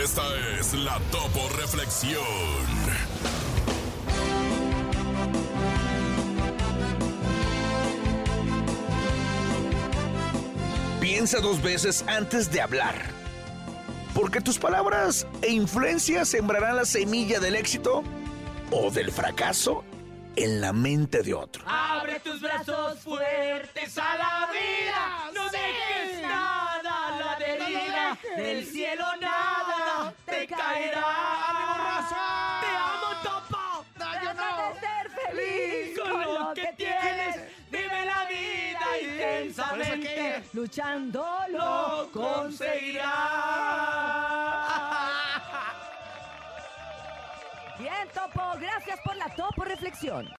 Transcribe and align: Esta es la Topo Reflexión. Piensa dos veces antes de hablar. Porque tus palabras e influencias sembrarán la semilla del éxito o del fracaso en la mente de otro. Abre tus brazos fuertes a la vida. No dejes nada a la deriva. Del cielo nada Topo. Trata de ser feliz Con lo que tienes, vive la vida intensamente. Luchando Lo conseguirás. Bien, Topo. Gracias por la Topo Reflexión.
Esta 0.00 0.22
es 0.58 0.72
la 0.72 0.98
Topo 1.10 1.48
Reflexión. 1.60 2.22
Piensa 10.98 11.40
dos 11.40 11.60
veces 11.62 12.04
antes 12.08 12.50
de 12.50 12.62
hablar. 12.62 12.94
Porque 14.14 14.40
tus 14.40 14.58
palabras 14.58 15.26
e 15.42 15.50
influencias 15.50 16.28
sembrarán 16.28 16.76
la 16.76 16.86
semilla 16.86 17.38
del 17.38 17.54
éxito 17.54 18.02
o 18.70 18.90
del 18.90 19.12
fracaso 19.12 19.84
en 20.36 20.62
la 20.62 20.72
mente 20.72 21.22
de 21.22 21.34
otro. 21.34 21.64
Abre 21.66 22.18
tus 22.20 22.40
brazos 22.40 22.98
fuertes 23.00 23.98
a 23.98 24.16
la 24.16 24.48
vida. 24.50 25.30
No 25.34 25.44
dejes 25.50 26.22
nada 26.22 27.08
a 27.08 27.18
la 27.18 27.38
deriva. 27.38 28.18
Del 28.36 28.64
cielo 28.64 29.04
nada 29.20 29.61
Topo. 33.22 33.84
Trata 33.96 34.72
de 34.72 34.80
ser 34.80 35.10
feliz 35.10 35.98
Con 35.98 36.34
lo 36.34 36.54
que 36.54 36.72
tienes, 36.76 37.36
vive 37.70 38.04
la 38.04 38.24
vida 38.26 39.00
intensamente. 39.00 40.42
Luchando 40.52 41.24
Lo 41.48 42.10
conseguirás. 42.12 43.12
Bien, 47.78 48.08
Topo. 48.14 48.58
Gracias 48.58 49.00
por 49.04 49.16
la 49.16 49.28
Topo 49.34 49.64
Reflexión. 49.64 50.30